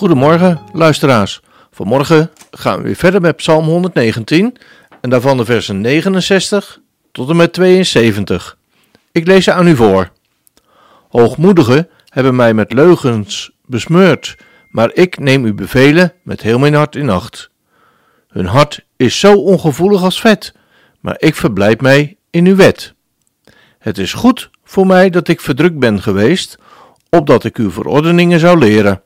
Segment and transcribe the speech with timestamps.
[0.00, 1.40] Goedemorgen, luisteraars.
[1.70, 4.56] Vanmorgen gaan we weer verder met Psalm 119
[5.00, 6.80] en daarvan de versen 69
[7.12, 8.56] tot en met 72.
[9.12, 10.10] Ik lees ze aan u voor.
[11.08, 14.36] Hoogmoedigen hebben mij met leugens besmeurd,
[14.70, 17.50] maar ik neem uw bevelen met heel mijn hart in acht.
[18.28, 20.54] Hun hart is zo ongevoelig als vet,
[21.00, 22.94] maar ik verblijd mij in uw wet.
[23.78, 26.58] Het is goed voor mij dat ik verdrukt ben geweest,
[27.10, 29.02] opdat ik uw verordeningen zou leren.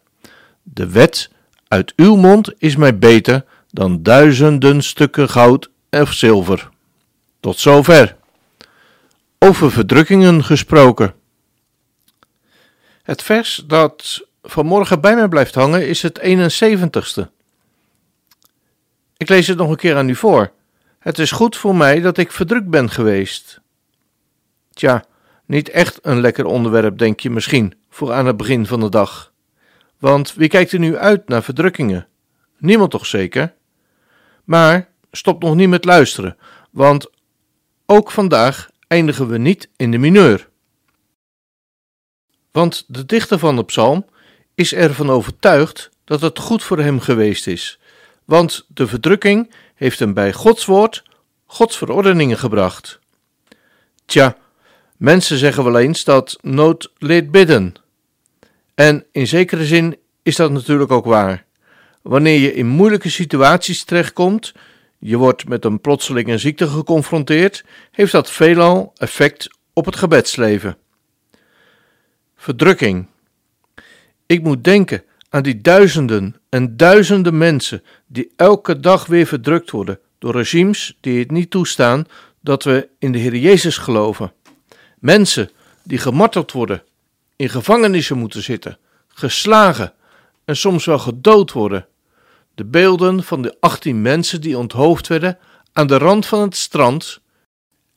[0.75, 1.31] De wet
[1.69, 6.69] uit uw mond is mij beter dan duizenden stukken goud of zilver.
[7.41, 8.17] Tot zover.
[9.39, 11.15] Over verdrukkingen gesproken.
[13.03, 17.31] Het vers dat vanmorgen bij mij blijft hangen is het 71ste.
[19.17, 20.53] Ik lees het nog een keer aan u voor.
[20.99, 23.61] Het is goed voor mij dat ik verdrukt ben geweest.
[24.73, 25.05] Tja,
[25.47, 29.33] niet echt een lekker onderwerp, denk je misschien, voor aan het begin van de dag.
[30.05, 32.07] Want wie kijkt er nu uit naar verdrukkingen?
[32.59, 33.55] Niemand toch zeker?
[34.45, 36.37] Maar stop nog niet met luisteren,
[36.71, 37.11] want
[37.87, 40.49] ook vandaag eindigen we niet in de mineur.
[42.51, 44.07] Want de dichter van de psalm
[44.55, 47.79] is ervan overtuigd dat het goed voor hem geweest is,
[48.25, 51.03] want de verdrukking heeft hem bij Gods woord
[51.47, 52.99] Gods verordeningen gebracht.
[54.05, 54.37] Tja,
[54.97, 57.75] mensen zeggen wel eens dat nood leert bidden.
[58.75, 61.45] En in zekere zin is dat natuurlijk ook waar.
[62.03, 64.55] Wanneer je in moeilijke situaties terechtkomt,
[64.99, 70.77] je wordt met een plotselinge ziekte geconfronteerd, heeft dat veelal effect op het gebedsleven.
[72.37, 73.07] Verdrukking.
[74.27, 79.99] Ik moet denken aan die duizenden en duizenden mensen die elke dag weer verdrukt worden
[80.19, 82.07] door regimes die het niet toestaan
[82.41, 84.33] dat we in de Heer Jezus geloven.
[84.99, 85.51] Mensen
[85.83, 86.83] die gemarteld worden,
[87.37, 88.79] in gevangenissen moeten zitten,
[89.09, 89.93] geslagen
[90.45, 91.87] en soms wel gedood worden
[92.55, 95.39] de beelden van de 18 mensen die onthoofd werden
[95.73, 97.21] aan de rand van het strand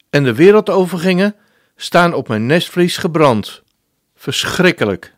[0.09, 1.35] en de wereld overgingen,
[1.75, 3.63] staan op mijn nestvlies gebrand.
[4.15, 5.13] Verschrikkelijk.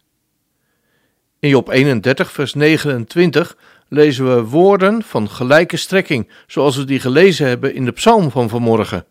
[1.40, 7.48] In Job 31, vers 29 lezen we woorden van gelijke strekking, zoals we die gelezen
[7.48, 9.06] hebben in de psalm van vanmorgen.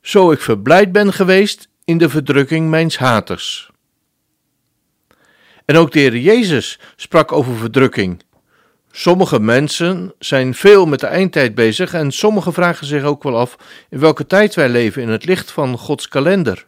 [0.00, 3.70] Zo ik verblijd ben geweest in de verdrukking mijns haters.
[5.72, 8.22] En ook de Heer Jezus sprak over verdrukking
[8.90, 13.56] Sommige mensen zijn veel met de eindtijd bezig en sommigen vragen zich ook wel af
[13.90, 16.66] in welke tijd wij leven in het licht van Gods kalender.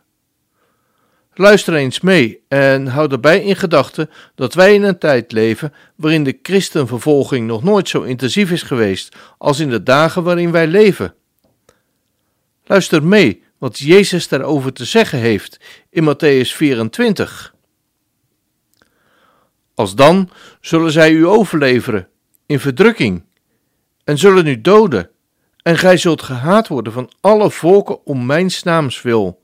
[1.34, 6.24] Luister eens mee en hou daarbij in gedachten dat wij in een tijd leven waarin
[6.24, 11.14] de christenvervolging nog nooit zo intensief is geweest als in de dagen waarin wij leven.
[12.64, 15.60] Luister mee wat Jezus daarover te zeggen heeft
[15.90, 17.53] in Matthäus 24.
[19.74, 20.30] Als dan
[20.60, 22.08] zullen zij u overleveren
[22.46, 23.24] in verdrukking
[24.04, 25.10] en zullen u doden,
[25.62, 29.42] en gij zult gehaat worden van alle volken om mijn naams wil.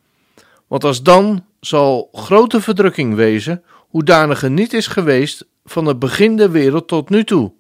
[0.67, 6.51] Want als dan zal grote verdrukking wezen, hoedanige niet is geweest van het begin der
[6.51, 7.53] wereld tot nu toe,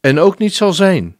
[0.00, 1.16] en ook niet zal zijn.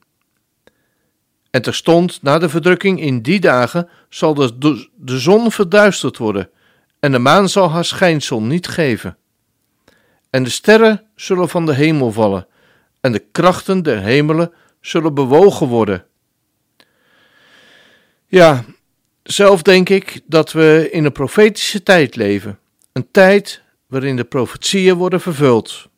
[1.51, 6.51] En terstond na de verdrukking in die dagen zal de, de zon verduisterd worden,
[7.01, 9.17] en de maan zal haar schijnsel niet geven.
[10.31, 12.47] En de sterren zullen van de hemel vallen,
[13.01, 16.05] en de krachten der hemelen zullen bewogen worden.
[18.27, 18.65] Ja,
[19.23, 22.59] zelf denk ik dat we in een profetische tijd leven,
[22.93, 25.89] een tijd waarin de profetieën worden vervuld.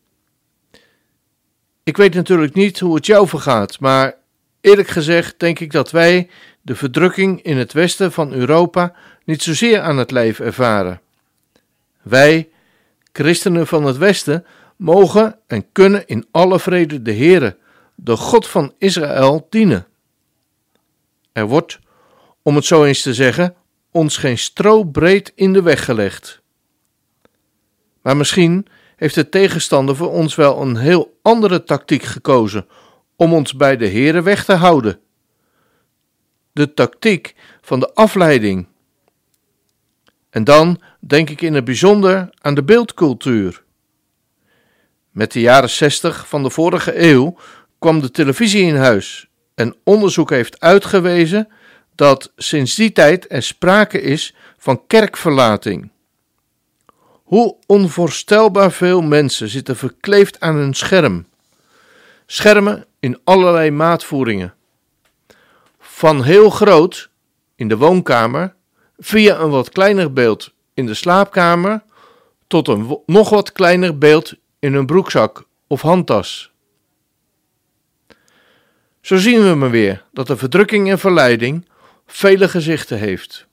[1.82, 4.14] Ik weet natuurlijk niet hoe het jou vergaat, maar
[4.60, 6.28] eerlijk gezegd denk ik dat wij
[6.62, 8.94] de verdrukking in het westen van Europa
[9.24, 11.00] niet zozeer aan het lijf ervaren.
[12.02, 12.48] Wij,
[13.12, 14.44] christenen van het westen,
[14.76, 17.56] mogen en kunnen in alle vrede de Heere,
[17.94, 19.86] de God van Israël, dienen.
[21.32, 21.78] Er wordt,
[22.42, 23.54] om het zo eens te zeggen,
[23.90, 26.40] ons geen stro breed in de weg gelegd.
[28.02, 28.66] Maar misschien
[28.96, 32.66] heeft de tegenstander voor ons wel een heel andere tactiek gekozen
[33.16, 35.00] om ons bij de Heere weg te houden.
[36.52, 38.66] De tactiek van de afleiding.
[40.30, 43.62] En dan denk ik in het bijzonder aan de beeldcultuur.
[45.10, 47.36] Met de jaren 60 van de vorige eeuw
[47.78, 51.48] kwam de televisie in huis en onderzoek heeft uitgewezen
[51.94, 55.90] dat sinds die tijd er sprake is van kerkverlating.
[57.22, 61.26] Hoe onvoorstelbaar veel mensen zitten verkleefd aan een scherm.
[62.26, 64.54] Schermen in allerlei maatvoeringen.
[65.78, 67.10] Van heel groot
[67.56, 68.54] in de woonkamer,
[69.00, 71.82] via een wat kleiner beeld in de slaapkamer,
[72.46, 76.50] tot een nog wat kleiner beeld in een broekzak of handtas.
[79.00, 81.68] Zo zien we maar weer dat de verdrukking en verleiding
[82.06, 83.46] vele gezichten heeft.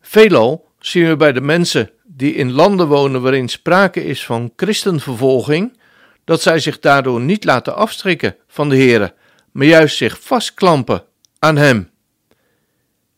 [0.00, 5.78] Veelal zien we bij de mensen die in landen wonen waarin sprake is van christenvervolging,
[6.24, 9.14] dat zij zich daardoor niet laten afstrikken van de Heere,
[9.52, 11.04] maar juist zich vastklampen
[11.38, 11.90] aan Hem.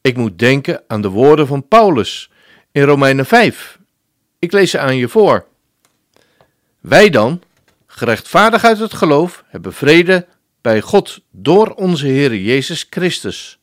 [0.07, 2.31] Ik moet denken aan de woorden van Paulus
[2.73, 3.79] in Romeinen 5.
[4.39, 5.47] Ik lees ze aan je voor.
[6.81, 7.43] Wij dan,
[7.87, 10.27] gerechtvaardig uit het geloof, hebben vrede
[10.61, 13.59] bij God door onze Heer Jezus Christus.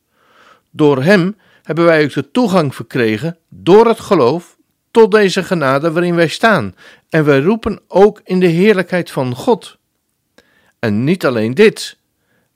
[0.71, 4.57] Door Hem hebben wij ook de toegang verkregen door het geloof
[4.91, 6.75] tot deze genade waarin wij staan.
[7.09, 9.77] En wij roepen ook in de heerlijkheid van God.
[10.79, 11.97] En niet alleen dit,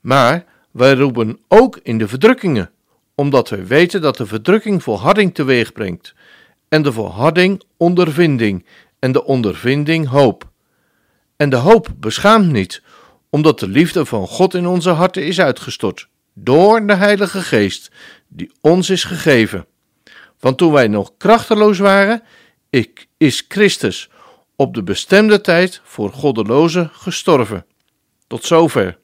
[0.00, 2.70] maar wij roepen ook in de verdrukkingen,
[3.18, 6.14] omdat wij weten dat de verdrukking volharding teweeg brengt,
[6.68, 8.66] en de volharding ondervinding,
[8.98, 10.50] en de ondervinding hoop.
[11.36, 12.82] En de hoop beschaamt niet,
[13.30, 17.90] omdat de liefde van God in onze harten is uitgestort, door de Heilige Geest,
[18.28, 19.66] die ons is gegeven.
[20.38, 22.22] Want toen wij nog krachteloos waren,
[23.16, 24.10] is Christus
[24.56, 27.66] op de bestemde tijd voor goddelozen gestorven.
[28.26, 28.98] Tot zover.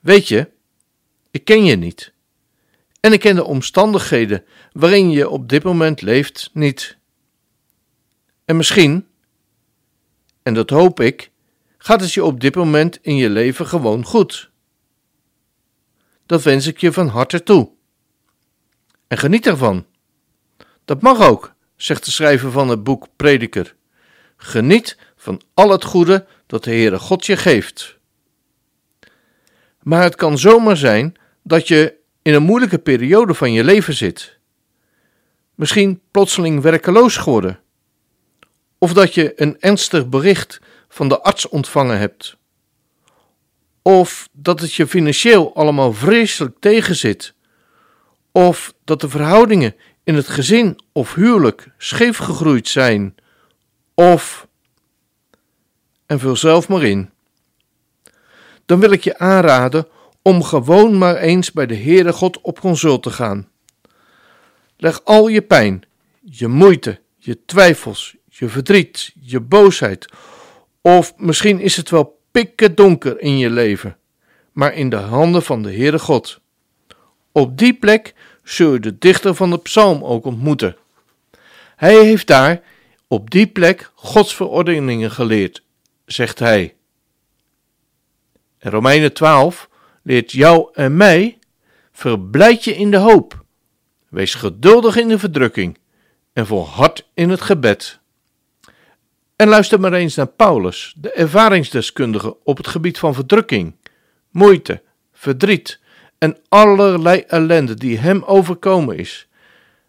[0.00, 0.50] Weet je,
[1.30, 2.12] ik ken je niet.
[3.00, 6.98] En ik ken de omstandigheden waarin je op dit moment leeft niet.
[8.44, 9.06] En misschien,
[10.42, 11.30] en dat hoop ik,
[11.78, 14.50] gaat het je op dit moment in je leven gewoon goed.
[16.26, 17.70] Dat wens ik je van harte toe.
[19.06, 19.86] En geniet ervan.
[20.84, 23.74] Dat mag ook, zegt de schrijver van het boek Prediker.
[24.36, 27.98] Geniet van al het goede dat de Heere God je geeft.
[29.82, 34.38] Maar het kan zomaar zijn dat je in een moeilijke periode van je leven zit.
[35.54, 37.60] Misschien plotseling werkeloos geworden.
[38.78, 42.36] Of dat je een ernstig bericht van de arts ontvangen hebt.
[43.82, 47.34] Of dat het je financieel allemaal vreselijk tegenzit.
[48.32, 53.14] Of dat de verhoudingen in het gezin of huwelijk scheef gegroeid zijn.
[53.94, 54.48] Of.
[56.06, 57.10] En vul zelf maar in.
[58.66, 59.88] Dan wil ik je aanraden
[60.22, 63.48] om gewoon maar eens bij de Heere God op consult te gaan.
[64.76, 65.82] Leg al je pijn,
[66.20, 70.08] je moeite, je twijfels, je verdriet, je boosheid,
[70.80, 73.96] of misschien is het wel pikken donker in je leven,
[74.52, 76.40] maar in de handen van de Heere God.
[77.32, 80.76] Op die plek zul je de dichter van de psalm ook ontmoeten.
[81.76, 82.62] Hij heeft daar
[83.08, 85.62] op die plek Gods verordeningen geleerd,
[86.04, 86.74] zegt hij.
[88.58, 89.68] En Romeinen 12
[90.10, 91.38] leert jou en mij:
[91.92, 93.44] verblijd je in de hoop,
[94.08, 95.78] wees geduldig in de verdrukking
[96.32, 97.98] en volhard in het gebed.
[99.36, 103.76] En luister maar eens naar Paulus, de ervaringsdeskundige op het gebied van verdrukking,
[104.30, 104.82] moeite,
[105.12, 105.80] verdriet
[106.18, 109.28] en allerlei ellende die hem overkomen is.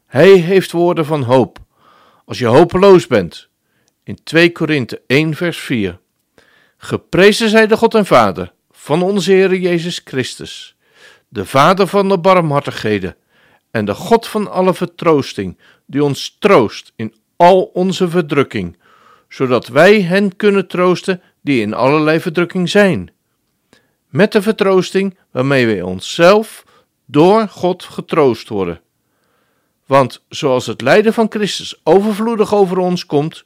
[0.05, 1.59] Hij heeft woorden van hoop.
[2.25, 3.49] Als je hopeloos bent.
[4.03, 5.99] In 2 Korinthe 1 vers 4.
[6.77, 10.75] Geprezen zij de God en Vader van onze Heer Jezus Christus,
[11.27, 13.15] de Vader van de barmhartigheden
[13.71, 18.77] en de God van alle vertroosting, die ons troost in al onze verdrukking,
[19.29, 23.11] zodat wij hen kunnen troosten die in allerlei verdrukking zijn
[24.09, 26.63] met de vertroosting waarmee wij onszelf
[27.05, 28.81] door God getroost worden.
[29.85, 33.43] Want zoals het lijden van Christus overvloedig over ons komt,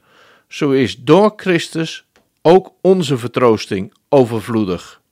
[0.47, 2.05] zo is door Christus
[2.41, 5.03] ook onze vertroosting overvloedig.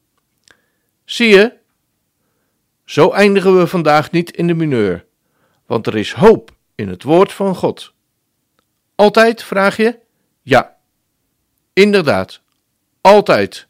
[1.05, 1.53] Zie je?
[2.86, 5.05] Zo eindigen we vandaag niet in de mineur,
[5.65, 7.93] want er is hoop in het woord van God.
[8.95, 10.00] Altijd, vraag je?
[10.41, 10.75] Ja,
[11.74, 12.41] inderdaad,
[13.01, 13.67] altijd.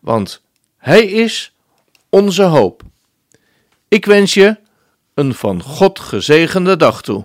[0.00, 0.42] Want
[0.76, 1.54] hij is
[2.08, 2.82] onze hoop.
[3.88, 4.56] Ik wens je
[5.14, 7.24] een van God gezegende dag toe.